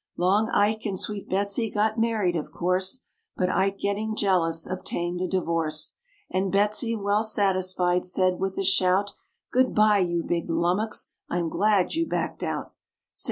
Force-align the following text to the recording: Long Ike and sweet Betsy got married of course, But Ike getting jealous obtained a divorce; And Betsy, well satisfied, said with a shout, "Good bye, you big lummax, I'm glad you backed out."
Long 0.17 0.49
Ike 0.49 0.87
and 0.87 0.97
sweet 0.97 1.29
Betsy 1.29 1.69
got 1.69 1.99
married 1.99 2.35
of 2.35 2.51
course, 2.51 3.01
But 3.37 3.51
Ike 3.51 3.77
getting 3.77 4.15
jealous 4.15 4.65
obtained 4.65 5.21
a 5.21 5.27
divorce; 5.27 5.93
And 6.31 6.51
Betsy, 6.51 6.95
well 6.95 7.23
satisfied, 7.23 8.07
said 8.07 8.39
with 8.39 8.57
a 8.57 8.63
shout, 8.63 9.13
"Good 9.51 9.75
bye, 9.75 9.99
you 9.99 10.23
big 10.23 10.47
lummax, 10.49 11.11
I'm 11.29 11.49
glad 11.49 11.93
you 11.93 12.07
backed 12.07 12.41
out." 12.41 12.73